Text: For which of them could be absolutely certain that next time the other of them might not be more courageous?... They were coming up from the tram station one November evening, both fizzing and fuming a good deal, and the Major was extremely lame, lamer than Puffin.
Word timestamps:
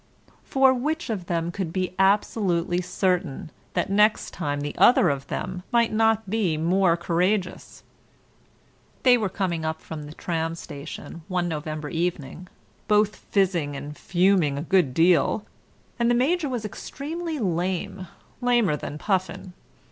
For 0.43 0.73
which 0.73 1.11
of 1.11 1.27
them 1.27 1.51
could 1.51 1.71
be 1.71 1.93
absolutely 1.99 2.81
certain 2.81 3.51
that 3.75 3.91
next 3.91 4.31
time 4.33 4.61
the 4.61 4.75
other 4.79 5.09
of 5.09 5.27
them 5.27 5.61
might 5.71 5.93
not 5.93 6.27
be 6.27 6.57
more 6.57 6.97
courageous?... 6.97 7.83
They 9.03 9.15
were 9.15 9.29
coming 9.29 9.63
up 9.63 9.79
from 9.79 10.05
the 10.07 10.15
tram 10.15 10.55
station 10.55 11.21
one 11.27 11.47
November 11.47 11.89
evening, 11.89 12.47
both 12.87 13.15
fizzing 13.15 13.75
and 13.75 13.95
fuming 13.95 14.57
a 14.57 14.63
good 14.63 14.95
deal, 14.95 15.45
and 15.99 16.09
the 16.09 16.15
Major 16.15 16.49
was 16.49 16.65
extremely 16.65 17.37
lame, 17.37 18.07
lamer 18.41 18.75
than 18.75 18.97
Puffin. 18.97 19.53